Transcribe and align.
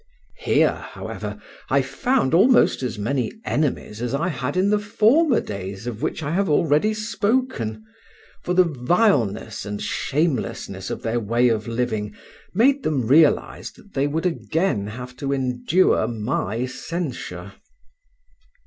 Here, 0.39 0.77
however, 0.93 1.39
I 1.69 1.83
found 1.83 2.33
almost 2.33 2.81
as 2.81 2.97
many 2.97 3.31
enemies 3.45 4.01
as 4.01 4.15
I 4.15 4.29
had 4.29 4.57
in 4.57 4.71
the 4.71 4.79
former 4.79 5.39
days 5.39 5.85
of 5.85 6.01
which 6.01 6.23
I 6.23 6.31
have 6.31 6.49
already 6.49 6.91
spoken, 6.95 7.85
for 8.41 8.55
the 8.55 8.63
vileness 8.63 9.63
and 9.63 9.79
shamelessness 9.79 10.89
of 10.89 11.03
their 11.03 11.19
way 11.19 11.49
of 11.49 11.67
living 11.67 12.15
made 12.51 12.81
them 12.81 13.05
realize 13.05 13.69
that 13.73 13.93
they 13.93 14.07
would 14.07 14.25
again 14.25 14.87
have 14.87 15.15
to 15.17 15.33
endure 15.33 16.07
my 16.07 16.65
censure. 16.65 17.53